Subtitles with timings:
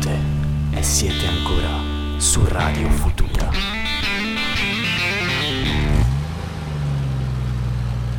[0.00, 3.50] Buonanotte e siete ancora su Radio Futura.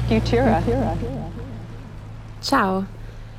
[0.05, 0.61] Futura.
[2.39, 2.85] Ciao,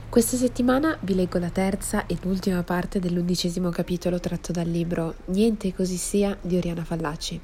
[0.09, 5.73] questa settimana vi leggo la terza ed ultima parte dell'undicesimo capitolo tratto dal libro Niente
[5.73, 7.41] così sia di Oriana Fallaci.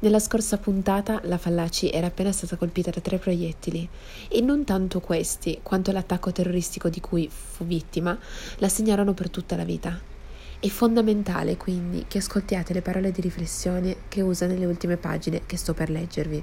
[0.00, 3.88] Nella scorsa puntata la Fallaci era appena stata colpita da tre proiettili
[4.28, 8.18] e non tanto questi quanto l'attacco terroristico di cui fu vittima
[8.58, 10.14] la segnarono per tutta la vita.
[10.58, 15.58] È fondamentale quindi che ascoltiate le parole di riflessione che usa nelle ultime pagine che
[15.58, 16.42] sto per leggervi.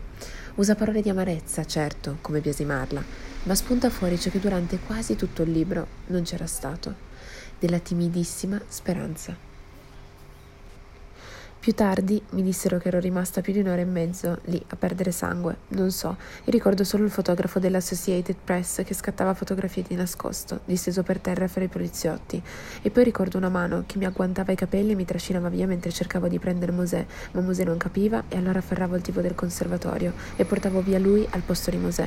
[0.55, 3.03] Usa parole di amarezza, certo, come biasimarla,
[3.43, 6.93] ma spunta fuori ciò che durante quasi tutto il libro non c'era stato,
[7.57, 9.52] della timidissima speranza.
[11.63, 15.11] Più tardi mi dissero che ero rimasta più di un'ora e mezzo lì a perdere
[15.11, 15.59] sangue.
[15.69, 21.19] Non so, ricordo solo il fotografo dell'Associated Press che scattava fotografie di nascosto, disteso per
[21.19, 22.43] terra fra i poliziotti.
[22.81, 25.89] E poi ricordo una mano che mi agguantava i capelli e mi trascinava via mentre
[25.89, 30.11] cercavo di prendere Mosè, ma Mosè non capiva e allora afferravo il tipo del conservatorio
[30.35, 32.05] e portavo via lui al posto di Mosè.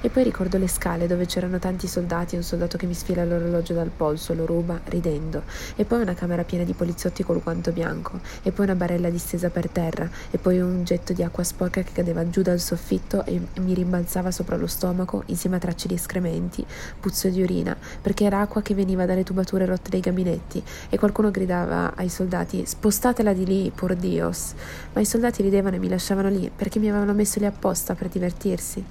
[0.00, 3.24] E poi ricordo le scale dove c'erano tanti soldati e un soldato che mi sfila
[3.24, 5.44] l'orologio dal polso, lo ruba, ridendo.
[5.76, 8.18] E poi una camera piena di poliziotti col guanto bianco.
[8.42, 11.82] E poi una barella barella distesa per terra e poi un getto di acqua sporca
[11.82, 15.94] che cadeva giù dal soffitto e mi rimbalzava sopra lo stomaco insieme a tracce di
[15.94, 16.64] escrementi,
[16.98, 21.30] puzzo di urina, perché era acqua che veniva dalle tubature rotte dei gabinetti e qualcuno
[21.30, 24.54] gridava ai soldati spostatela di lì, por Dios,
[24.92, 28.08] ma i soldati ridevano e mi lasciavano lì perché mi avevano messo lì apposta per
[28.08, 28.84] divertirsi.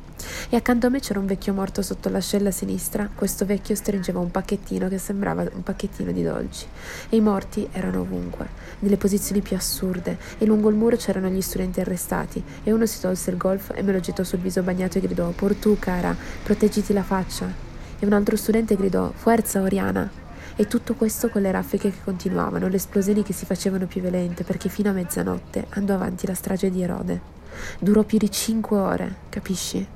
[0.49, 4.31] E accanto a me c'era un vecchio morto sotto l'ascella sinistra, questo vecchio stringeva un
[4.31, 6.65] pacchettino che sembrava un pacchettino di dolci
[7.09, 8.47] e i morti erano ovunque,
[8.79, 12.99] nelle posizioni più assurde e lungo il muro c'erano gli studenti arrestati e uno si
[12.99, 16.93] tolse il golf e me lo gettò sul viso bagnato e gridò Portù cara, proteggiti
[16.93, 17.51] la faccia.
[17.97, 20.23] E un altro studente gridò Forza Oriana.
[20.57, 24.43] E tutto questo con le raffiche che continuavano, le esplosioni che si facevano più violente
[24.43, 27.33] perché fino a mezzanotte andò avanti la strage di Erode.
[27.79, 29.94] Durò più di cinque ore, capisci?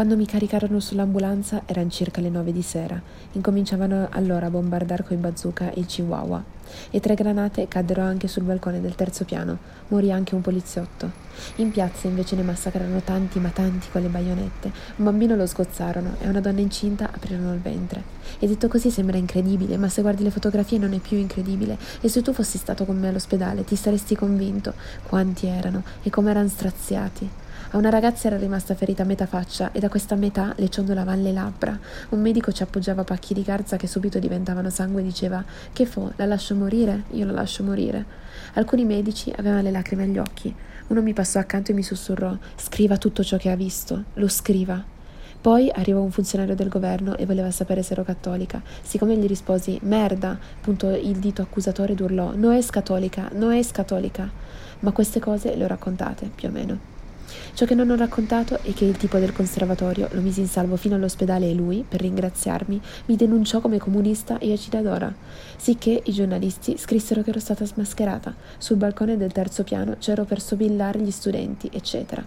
[0.00, 2.98] Quando mi caricarono sull'ambulanza erano circa le nove di sera.
[3.32, 6.42] Incominciavano allora a bombardare coi bazooka il Chihuahua.
[6.88, 9.58] E tre granate caddero anche sul balcone del terzo piano.
[9.88, 11.10] Morì anche un poliziotto.
[11.56, 14.72] In piazza invece ne massacrarono tanti ma tanti con le baionette.
[14.96, 18.02] Un bambino lo sgozzarono e una donna incinta aprirono il ventre.
[18.38, 21.76] E detto così sembra incredibile, ma se guardi le fotografie non è più incredibile.
[22.00, 24.72] E se tu fossi stato con me all'ospedale ti saresti convinto
[25.06, 27.48] quanti erano e come erano straziati.
[27.72, 31.22] A una ragazza era rimasta ferita a metà faccia e da questa metà le ciondolavano
[31.22, 31.78] le labbra.
[32.08, 36.12] Un medico ci appoggiava pacchi di garza che subito diventavano sangue e diceva Che fo?
[36.16, 37.04] La lascio morire?
[37.10, 38.04] Io la lascio morire.
[38.54, 40.52] Alcuni medici avevano le lacrime agli occhi.
[40.88, 44.02] Uno mi passò accanto e mi sussurrò Scriva tutto ciò che ha visto.
[44.14, 44.84] Lo scriva.
[45.40, 48.60] Poi arrivò un funzionario del governo e voleva sapere se ero cattolica.
[48.82, 53.70] Siccome gli risposi merda, puntò il dito accusatore ed urlò no es cattolica, no es
[53.70, 54.28] cattolica.
[54.80, 56.89] Ma queste cose le ho raccontate, più o meno.
[57.54, 60.76] Ciò che non ho raccontato è che il tipo del conservatorio lo mise in salvo
[60.76, 65.14] fino all'ospedale e lui, per ringraziarmi, mi denunciò come comunista e agitatora,
[65.56, 68.34] sicché i giornalisti scrissero che ero stata smascherata.
[68.58, 72.24] Sul balcone del terzo piano c'ero per sobillare gli studenti, eccetera.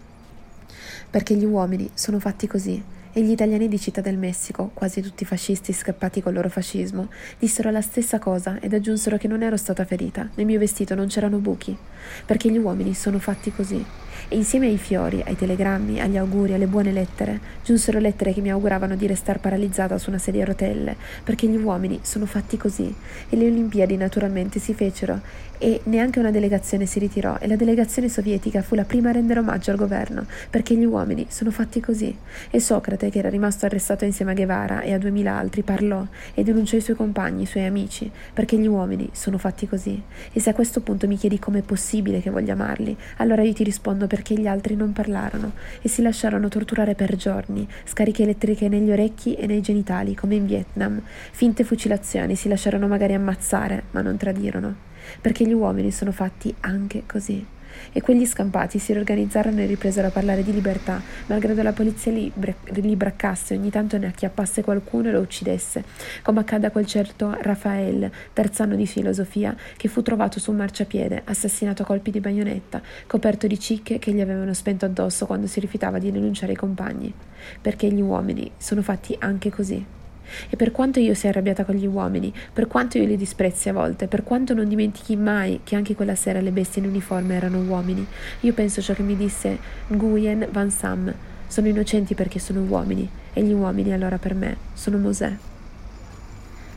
[1.09, 2.83] Perché gli uomini sono fatti così
[3.15, 7.69] e gli italiani di Città del Messico, quasi tutti fascisti scappati col loro fascismo, dissero
[7.69, 11.37] la stessa cosa ed aggiunsero che non ero stata ferita, nel mio vestito non c'erano
[11.37, 11.77] buchi,
[12.25, 13.85] perché gli uomini sono fatti così.
[14.29, 18.49] E insieme ai fiori, ai telegrammi, agli auguri, alle buone lettere, giunsero lettere che mi
[18.49, 22.93] auguravano di restare paralizzata su una sedia a rotelle, perché gli uomini sono fatti così.
[23.29, 25.21] E le Olimpiadi naturalmente si fecero
[25.59, 29.39] e neanche una delegazione si ritirò e la delegazione sovietica fu la prima a rendere
[29.39, 32.15] omaggio al governo, perché gli uomini sono fatti così.
[32.49, 36.43] E Socrate, che era rimasto arrestato insieme a Guevara e a duemila altri, parlò e
[36.43, 40.01] denunciò i suoi compagni, i suoi amici, perché gli uomini sono fatti così.
[40.31, 43.63] E se a questo punto mi chiedi com'è possibile che voglia amarli, allora io ti
[43.63, 48.91] rispondo perché gli altri non parlarono e si lasciarono torturare per giorni, scariche elettriche negli
[48.91, 51.01] orecchi e nei genitali, come in Vietnam,
[51.31, 57.03] finte fucilazioni, si lasciarono magari ammazzare, ma non tradirono perché gli uomini sono fatti anche
[57.07, 57.52] così.
[57.91, 62.31] E quegli scampati si riorganizzarono e ripresero a parlare di libertà, malgrado la polizia li,
[62.33, 65.83] bre- li braccasse, ogni tanto ne acchiappasse qualcuno e lo uccidesse,
[66.21, 71.21] come accadde a quel certo Rafael, terz'anno di filosofia, che fu trovato su un marciapiede,
[71.25, 75.59] assassinato a colpi di baionetta, coperto di cicche che gli avevano spento addosso quando si
[75.59, 77.13] rifiutava di denunciare i compagni.
[77.61, 80.02] Perché gli uomini sono fatti anche così.
[80.49, 83.73] E per quanto io sia arrabbiata con gli uomini, per quanto io li disprezzi a
[83.73, 87.59] volte, per quanto non dimentichi mai che anche quella sera le bestie in uniforme erano
[87.59, 88.05] uomini,
[88.41, 89.57] io penso ciò che mi disse
[89.87, 91.13] Nguyen Van Sam.
[91.47, 95.52] Sono innocenti perché sono uomini, e gli uomini allora per me sono Mosè.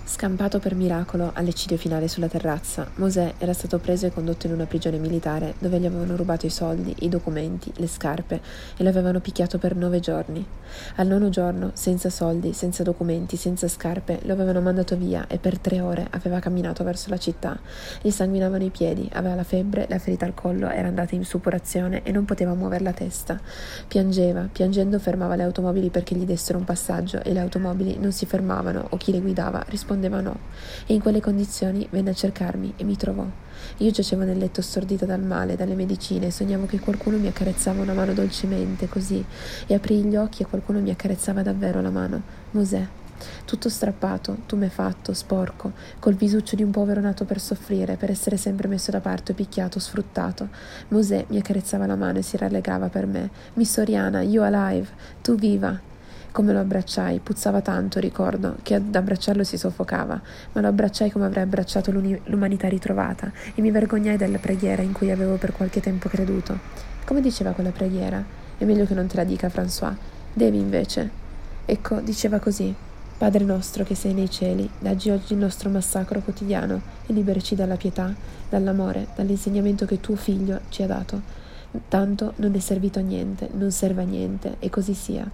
[0.08, 4.64] Scampato per miracolo all'eccidio finale sulla terrazza, Mosè era stato preso e condotto in una
[4.64, 8.40] prigione militare dove gli avevano rubato i soldi, i documenti, le scarpe
[8.76, 10.46] e lo avevano picchiato per nove giorni.
[10.96, 15.58] Al nono giorno, senza soldi, senza documenti, senza scarpe, lo avevano mandato via e per
[15.58, 17.58] tre ore aveva camminato verso la città.
[18.00, 22.04] Gli sanguinavano i piedi, aveva la febbre, la ferita al collo era andata in suppurazione
[22.04, 23.40] e non poteva muovere la testa.
[23.88, 28.24] Piangeva, piangendo fermava le automobili perché gli dessero un passaggio e le automobili non si
[28.24, 30.38] fermavano o chi le guidava rispondeva rispondeva no,
[30.86, 33.24] e in quelle condizioni venne a cercarmi e mi trovò.
[33.78, 37.82] Io giacevo nel letto stordita dal male, dalle medicine, e sognavo che qualcuno mi accarezzava
[37.82, 39.24] una mano dolcemente, così,
[39.66, 42.22] e aprii gli occhi e qualcuno mi accarezzava davvero la mano.
[42.52, 42.86] Mosè.
[43.46, 48.68] Tutto strappato, tumefatto, sporco, col visuccio di un povero nato per soffrire, per essere sempre
[48.68, 50.50] messo da parte, picchiato, sfruttato.
[50.88, 53.30] Mosè mi accarezzava la mano e si rallegrava per me.
[53.54, 54.88] Miss Oriana, you alive,
[55.22, 55.85] tu viva.
[56.36, 60.20] Come lo abbracciai, puzzava tanto, ricordo, che ad abbracciarlo si soffocava,
[60.52, 65.10] ma lo abbracciai come avrei abbracciato l'umanità ritrovata e mi vergognai della preghiera in cui
[65.10, 66.58] avevo per qualche tempo creduto.
[67.06, 68.22] Come diceva quella preghiera?
[68.58, 69.94] È meglio che non te la dica, François.
[70.30, 71.08] Devi invece.
[71.64, 72.74] Ecco, diceva così.
[73.16, 77.76] Padre nostro che sei nei cieli, daggi oggi il nostro massacro quotidiano e liberaci dalla
[77.76, 78.14] pietà,
[78.50, 81.45] dall'amore, dall'insegnamento che tuo figlio ci ha dato
[81.88, 85.28] tanto non è servito a niente, non serve a niente, e così sia.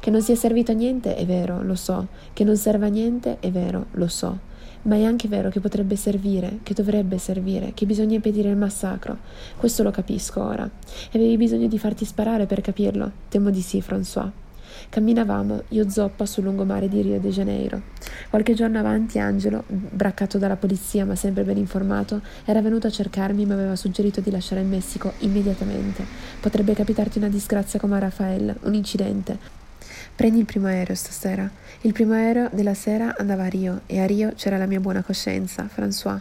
[0.00, 3.38] Che non sia servito a niente è vero, lo so, che non serve a niente
[3.40, 4.38] è vero, lo so,
[4.82, 9.18] ma è anche vero che potrebbe servire, che dovrebbe servire, che bisogna impedire il massacro.
[9.56, 10.68] Questo lo capisco ora.
[11.10, 13.10] E avevi bisogno di farti sparare per capirlo?
[13.28, 14.30] Temo di sì, François.
[14.88, 17.82] Camminavamo, io zoppa sul lungomare di Rio de Janeiro.
[18.30, 23.42] Qualche giorno avanti Angelo, braccato dalla polizia ma sempre ben informato, era venuto a cercarmi
[23.42, 26.04] e mi aveva suggerito di lasciare il Messico immediatamente.
[26.40, 29.38] Potrebbe capitarti una disgrazia come a Rafael, un incidente.
[30.14, 31.48] Prendi il primo aereo stasera.
[31.82, 35.02] Il primo aereo della sera andava a Rio e a Rio c'era la mia buona
[35.02, 36.20] coscienza, François.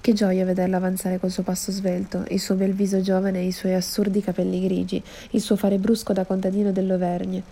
[0.00, 3.52] Che gioia vederlo avanzare col suo passo svelto, il suo bel viso giovane e i
[3.52, 7.42] suoi assurdi capelli grigi, il suo fare brusco da contadino dell'Auvergne,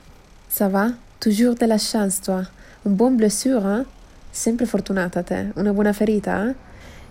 [0.49, 0.93] Ça va?
[1.21, 2.43] Toujours de la chance, toi.
[2.85, 3.85] Un buon blessure, eh?
[4.31, 5.53] Sempre fortunata te.
[5.57, 6.55] Una buona ferita, eh?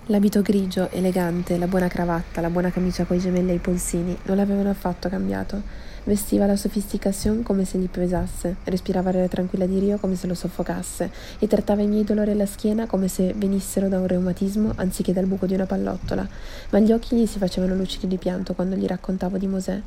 [0.07, 4.69] L'abito grigio, elegante, la buona cravatta, la buona camicia coi gemelli ai polsini non l'avevano
[4.69, 5.61] affatto cambiato.
[6.05, 10.33] Vestiva la sofisticazione come se gli pesasse, respirava l'aria tranquilla di Rio come se lo
[10.33, 15.13] soffocasse e trattava i miei dolori alla schiena come se venissero da un reumatismo anziché
[15.13, 16.27] dal buco di una pallottola,
[16.69, 19.81] ma gli occhi gli si facevano lucidi di pianto quando gli raccontavo di Mosè.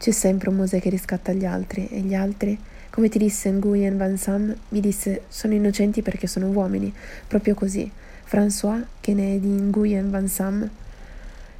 [0.00, 2.58] C'è sempre un Mosè che riscatta gli altri, e gli altri,
[2.88, 6.90] come ti disse Nguyen Van Sam, mi disse sono innocenti perché sono uomini,
[7.26, 7.92] proprio così.
[8.26, 10.66] François, che ne è di Nguyen Van Sam,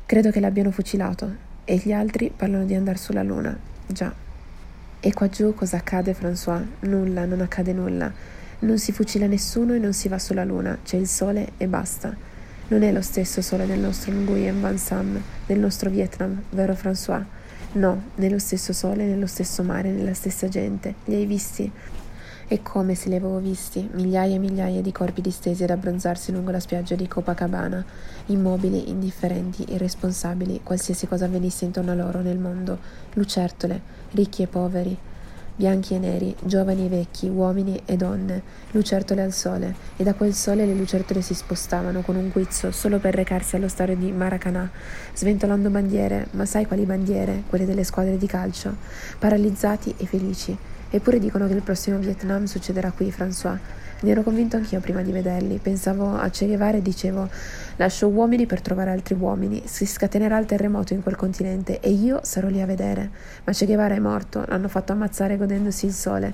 [0.07, 1.31] credo che l'abbiano fucilato,
[1.67, 3.55] e gli altri parlano di andare sulla luna.
[3.87, 4.11] Già.
[5.01, 6.65] E qua giù cosa accade, François?
[6.79, 8.11] Nulla, non accade nulla.
[8.61, 12.17] Non si fucila nessuno e non si va sulla luna, c'è il sole e basta.
[12.69, 17.23] Non è lo stesso sole del nostro Nguyen Van Sam, del nostro Vietnam, vero François?
[17.73, 20.97] No, nello stesso sole, nello stesso mare, nella stessa gente.
[21.05, 21.71] Li hai visti?
[22.49, 26.51] E come se li avevo visti, migliaia e migliaia di corpi distesi ad abbronzarsi lungo
[26.51, 27.85] la spiaggia di Copacabana,
[28.27, 32.77] immobili, indifferenti, irresponsabili, qualsiasi cosa avvenisse intorno a loro nel mondo,
[33.13, 33.81] lucertole,
[34.11, 34.99] ricchi e poveri,
[35.55, 40.35] bianchi e neri, giovani e vecchi, uomini e donne, lucertole al sole, e da quel
[40.35, 44.69] sole le lucertole si spostavano con un guizzo solo per recarsi allo stadio di Maracanã,
[45.15, 47.43] sventolando bandiere, ma sai quali bandiere?
[47.49, 48.75] Quelle delle squadre di calcio,
[49.19, 50.57] paralizzati e felici.
[50.93, 53.57] Eppure dicono che il prossimo Vietnam succederà qui, François.
[54.03, 55.59] Ne ero convinto anch'io prima di vederli.
[55.59, 57.29] Pensavo a Che Guevara e dicevo:
[57.77, 59.63] lascio uomini per trovare altri uomini.
[59.67, 63.11] Si scatenerà il terremoto in quel continente e io sarò lì a vedere.
[63.45, 66.33] Ma Che Guevara è morto, l'hanno fatto ammazzare godendosi il sole.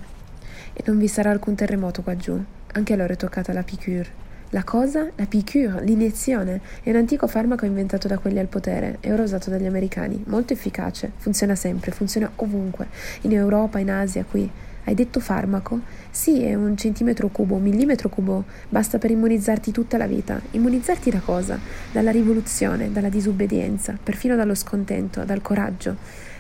[0.73, 2.41] E non vi sarà alcun terremoto qua giù.
[2.73, 4.25] Anche loro è toccata la piqûre.
[4.51, 5.09] La cosa?
[5.17, 9.51] La piqûre, l'iniezione, è un antico farmaco inventato da quelli al potere e ora usato
[9.51, 12.87] dagli americani, molto efficace, funziona sempre, funziona ovunque,
[13.23, 14.49] in Europa, in Asia, qui.
[14.87, 15.81] Hai detto farmaco?
[16.13, 20.41] Sì, è un centimetro cubo, un millimetro cubo, basta per immunizzarti tutta la vita.
[20.53, 21.59] Immunizzarti da cosa?
[21.91, 25.97] Dalla rivoluzione, dalla disobbedienza, perfino dallo scontento, dal coraggio.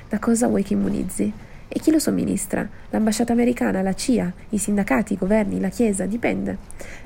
[0.08, 1.32] Da cosa vuoi che immunizzi?
[1.66, 2.68] E chi lo somministra?
[2.90, 6.56] L'ambasciata americana, la CIA, i sindacati, i governi, la Chiesa, dipende.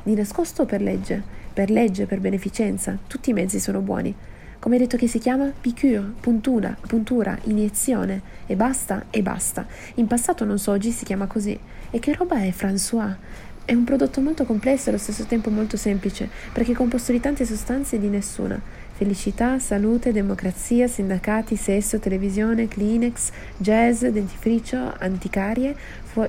[0.02, 1.22] Di nascosto o per legge?
[1.54, 4.14] Per legge, per beneficenza, tutti i mezzi sono buoni.
[4.60, 5.50] Come hai detto che si chiama?
[5.58, 8.20] Piqûre, puntura, puntura, iniezione.
[8.44, 9.66] E basta, e basta.
[9.94, 11.58] In passato non so, oggi si chiama così.
[11.90, 13.16] E che roba è François?
[13.64, 17.20] È un prodotto molto complesso e allo stesso tempo molto semplice, perché è composto di
[17.20, 18.60] tante sostanze e di nessuna.
[19.00, 25.74] Felicità, salute, democrazia, sindacati, sesso, televisione, Kleenex, jazz, dentifricio, anticarie,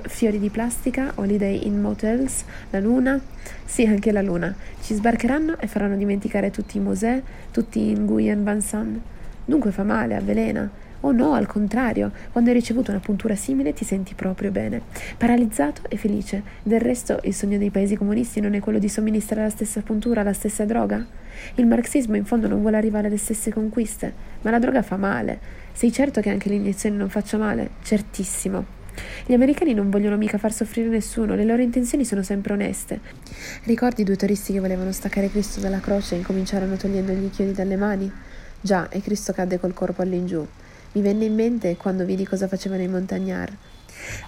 [0.04, 3.20] fiori di plastica, holiday in motels, la luna.
[3.66, 4.54] Sì, anche la luna.
[4.80, 8.98] Ci sbarcheranno e faranno dimenticare tutti i musei, tutti in Nguyen Van San.
[9.44, 10.70] Dunque fa male, avvelena.
[11.04, 14.82] Oh no, al contrario, quando hai ricevuto una puntura simile ti senti proprio bene,
[15.16, 16.42] paralizzato e felice.
[16.62, 20.22] Del resto, il sogno dei paesi comunisti non è quello di somministrare la stessa puntura,
[20.22, 21.04] la stessa droga?
[21.56, 25.40] Il marxismo in fondo non vuole arrivare alle stesse conquiste, ma la droga fa male.
[25.72, 27.70] Sei certo che anche l'iniezione non faccia male?
[27.82, 28.64] Certissimo.
[29.26, 33.00] Gli americani non vogliono mica far soffrire nessuno, le loro intenzioni sono sempre oneste.
[33.64, 37.52] Ricordi i due turisti che volevano staccare Cristo dalla croce e incominciarono togliendogli i chiodi
[37.52, 38.12] dalle mani?
[38.60, 40.46] Già, e Cristo cadde col corpo all'ingiù.
[40.92, 43.56] Mi venne in mente quando vidi cosa facevano i montagnard.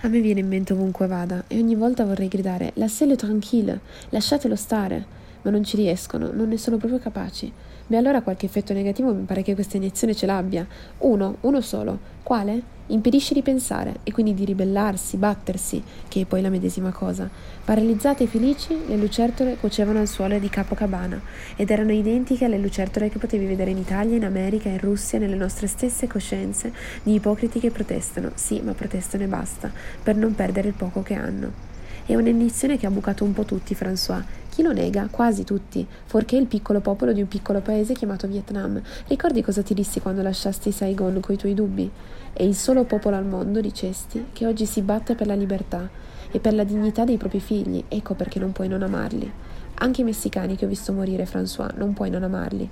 [0.03, 4.57] A me viene in mente ovunque vada e ogni volta vorrei gridare Laissez-le tranquille, lasciatelo
[4.57, 5.05] stare,
[5.45, 7.53] ma non ci riescono, non ne sono proprio capaci.
[7.87, 10.67] Beh, allora qualche effetto negativo mi pare che questa iniezione ce l'abbia.
[10.99, 12.13] Uno, uno solo.
[12.23, 12.73] Quale?
[12.87, 17.29] Impedisce di pensare e quindi di ribellarsi, battersi, che è poi la medesima cosa.
[17.63, 21.21] Paralizzate e felici, le lucertole cuocevano al suolo di Capocabana
[21.57, 25.37] ed erano identiche alle lucertole che potevi vedere in Italia, in America, in Russia, nelle
[25.37, 26.73] nostre stesse coscienze
[27.03, 29.71] di ipocriti che protestano, sì, ma protestano e basta,
[30.03, 31.74] per non perdere il poco che hanno.
[32.07, 34.23] È un'iniezione che ha bucato un po' tutti, François.
[34.51, 35.09] Chi lo nega?
[35.11, 38.79] Quasi tutti, fuorché il piccolo popolo di un piccolo paese chiamato Vietnam.
[39.07, 41.91] Ricordi cosa ti dissi quando lasciasti Saigon coi tuoi dubbi?
[42.31, 45.89] È il solo popolo al mondo, dicesti, che oggi si batte per la libertà
[46.31, 47.83] e per la dignità dei propri figli.
[47.89, 49.33] Ecco perché non puoi non amarli.
[49.77, 52.69] Anche i messicani che ho visto morire, François, non puoi non amarli.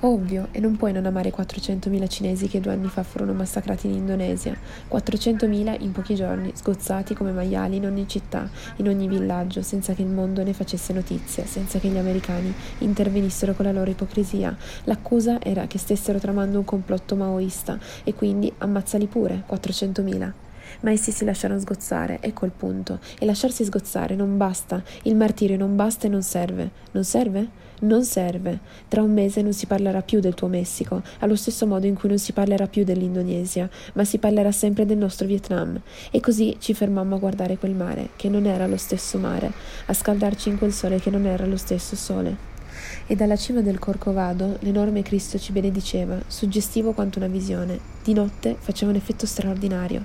[0.00, 3.94] Ovvio, e non puoi non amare 400.000 cinesi che due anni fa furono massacrati in
[3.94, 4.56] Indonesia.
[4.90, 10.02] 400.000 in pochi giorni, sgozzati come maiali in ogni città, in ogni villaggio, senza che
[10.02, 14.56] il mondo ne facesse notizia, senza che gli americani intervenissero con la loro ipocrisia.
[14.84, 20.32] L'accusa era che stessero tramando un complotto maoista e quindi ammazzali pure, 400.000
[20.80, 22.98] ma essi si lasciarono sgozzare, ecco il punto.
[23.18, 26.70] E lasciarsi sgozzare non basta, il martirio non basta e non serve.
[26.92, 27.63] Non serve?
[27.84, 28.60] Non serve.
[28.88, 32.08] Tra un mese non si parlerà più del tuo Messico, allo stesso modo in cui
[32.08, 35.78] non si parlerà più dell'Indonesia, ma si parlerà sempre del nostro Vietnam.
[36.10, 39.52] E così ci fermammo a guardare quel mare, che non era lo stesso mare,
[39.84, 42.53] a scaldarci in quel sole che non era lo stesso sole
[43.06, 47.92] e dalla cima del Corcovado l'enorme Cristo ci benediceva, suggestivo quanto una visione.
[48.04, 50.04] Di notte faceva un effetto straordinario.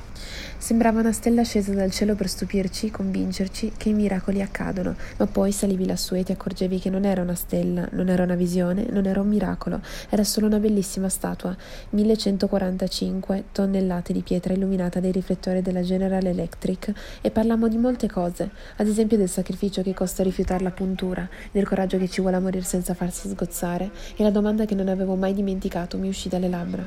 [0.58, 5.52] Sembrava una stella scesa dal cielo per stupirci, convincerci che i miracoli accadono, ma poi
[5.52, 9.06] salivi lassù e ti accorgevi che non era una stella, non era una visione, non
[9.06, 11.56] era un miracolo, era solo una bellissima statua,
[11.92, 16.94] 1145 tonnellate di pietra illuminata dai riflettori della General Electric.
[17.22, 21.68] E parlammo di molte cose, ad esempio del sacrificio che costa rifiutare la puntura, del
[21.68, 25.16] coraggio che ci vuole a morire senza farsi sgozzare e la domanda che non avevo
[25.16, 26.86] mai dimenticato mi uscì dalle labbra.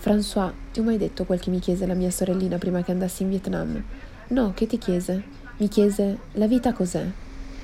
[0.00, 3.22] François, ti ho mai detto quel che mi chiese la mia sorellina prima che andassi
[3.22, 3.82] in Vietnam?
[4.28, 5.22] No, che ti chiese?
[5.58, 7.06] Mi chiese, la vita cos'è?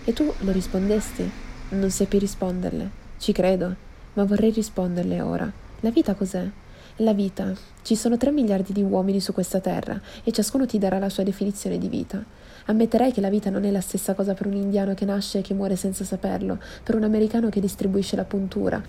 [0.05, 1.31] E tu le rispondesti?
[1.71, 2.99] Non seppi risponderle.
[3.19, 3.75] Ci credo,
[4.15, 5.51] ma vorrei risponderle ora.
[5.81, 6.49] La vita cos'è?
[6.97, 7.53] La vita.
[7.83, 11.23] Ci sono tre miliardi di uomini su questa terra e ciascuno ti darà la sua
[11.23, 12.23] definizione di vita.
[12.71, 15.43] Ammetterei che la vita non è la stessa cosa per un indiano che nasce e
[15.43, 18.81] che muore senza saperlo, per un americano che distribuisce la puntura,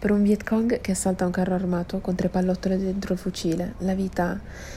[0.00, 3.74] per un Viet Cong che assalta un carro armato con tre pallottole dentro il fucile.
[3.78, 4.36] La vita.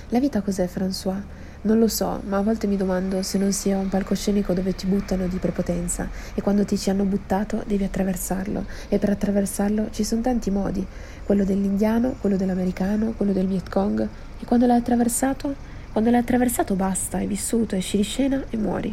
[0.10, 1.20] La vita cos'è, François?
[1.62, 4.86] Non lo so, ma a volte mi domando se non sia un palcoscenico dove ti
[4.86, 10.04] buttano di prepotenza e quando ti ci hanno buttato devi attraversarlo e per attraversarlo ci
[10.04, 10.86] sono tanti modi,
[11.26, 14.08] quello dell'indiano, quello dell'americano, quello del Viet Cong
[14.40, 18.92] e quando l'hai attraversato quando l'hai attraversato basta, hai vissuto, esci di scena e muori.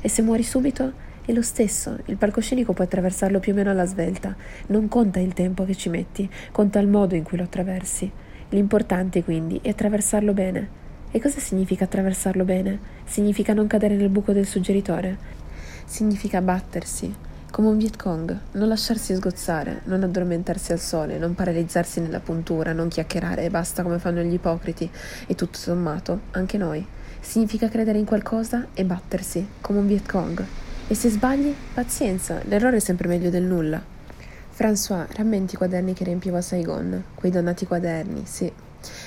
[0.00, 3.84] E se muori subito è lo stesso, il palcoscenico puoi attraversarlo più o meno alla
[3.84, 4.34] svelta,
[4.68, 8.10] non conta il tempo che ci metti, conta il modo in cui lo attraversi.
[8.48, 10.68] L'importante quindi è attraversarlo bene.
[11.10, 12.78] E cosa significa attraversarlo bene?
[13.04, 15.18] Significa non cadere nel buco del suggeritore.
[15.84, 17.14] Significa battersi,
[17.50, 22.72] come un Viet Cong, non lasciarsi sgozzare, non addormentarsi al sole, non paralizzarsi nella puntura,
[22.72, 24.88] non chiacchierare e basta come fanno gli ipocriti,
[25.26, 26.86] e tutto sommato, anche noi.
[27.20, 30.44] Significa credere in qualcosa e battersi, come un Viet Cong.
[30.86, 33.82] E se sbagli, pazienza, l'errore è sempre meglio del nulla.
[34.56, 38.50] François, rammenti i quaderni che riempivo a Saigon, quei donnati quaderni, sì.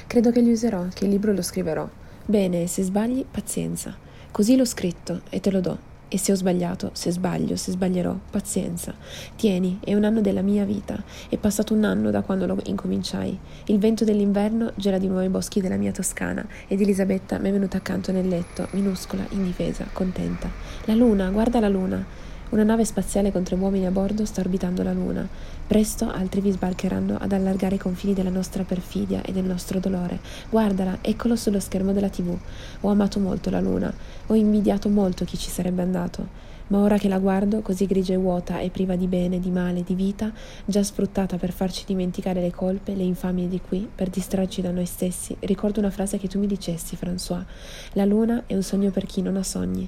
[0.07, 1.87] Credo che li userò, che il libro lo scriverò.
[2.25, 3.95] Bene, se sbagli, pazienza.
[4.31, 5.90] Così l'ho scritto e te lo do.
[6.13, 8.93] E se ho sbagliato, se sbaglio, se sbaglierò, pazienza.
[9.37, 11.01] Tieni, è un anno della mia vita.
[11.29, 13.39] È passato un anno da quando lo incominciai.
[13.67, 17.53] Il vento dell'inverno gela di nuovo i boschi della mia Toscana ed Elisabetta mi è
[17.53, 20.51] venuta accanto nel letto, minuscola, indifesa, contenta.
[20.83, 22.05] La luna, guarda la luna.
[22.51, 25.25] Una nave spaziale con tre uomini a bordo sta orbitando la Luna.
[25.71, 30.19] Presto altri vi sbarcheranno ad allargare i confini della nostra perfidia e del nostro dolore.
[30.49, 32.37] Guardala, eccolo sullo schermo della TV.
[32.81, 33.93] Ho amato molto la Luna,
[34.27, 36.27] ho invidiato molto chi ci sarebbe andato.
[36.67, 39.81] Ma ora che la guardo, così grigia e vuota e priva di bene, di male,
[39.81, 40.33] di vita,
[40.65, 44.85] già sfruttata per farci dimenticare le colpe, le infamie di qui, per distrarci da noi
[44.85, 47.45] stessi, ricordo una frase che tu mi dicesti, François.
[47.93, 49.87] La luna è un sogno per chi non ha sogni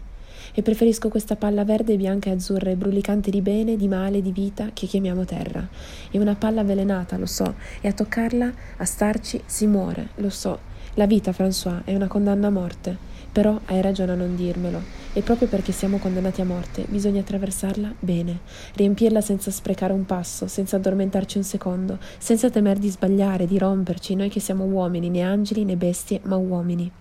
[0.54, 4.32] e preferisco questa palla verde, bianca e azzurra e brulicante di bene, di male, di
[4.32, 5.68] vita che chiamiamo terra.
[6.10, 10.72] È una palla avvelenata, lo so, e a toccarla, a starci, si muore, lo so.
[10.96, 13.12] La vita, François, è una condanna a morte.
[13.34, 14.80] Però hai ragione a non dirmelo.
[15.12, 18.42] E proprio perché siamo condannati a morte, bisogna attraversarla bene,
[18.76, 24.14] riempirla senza sprecare un passo, senza addormentarci un secondo, senza temer di sbagliare, di romperci,
[24.14, 26.92] noi che siamo uomini, né angeli né bestie, ma uomini.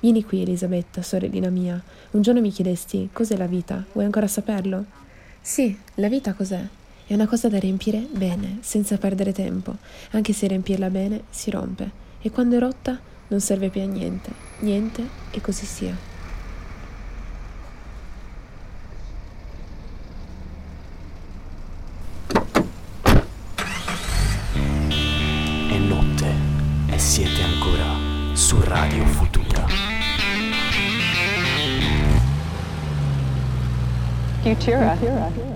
[0.00, 1.82] Vieni qui, Elisabetta, sorellina mia.
[2.12, 3.84] Un giorno mi chiedesti cos'è la vita?
[3.92, 4.84] Vuoi ancora saperlo?
[5.40, 6.62] Sì, la vita cos'è?
[7.06, 9.76] È una cosa da riempire bene, senza perdere tempo,
[10.12, 11.90] anche se riempirla bene si rompe.
[12.20, 16.11] E quando è rotta non serve più a niente, niente e così sia.
[34.54, 34.96] Futura.
[34.96, 35.51] Futura.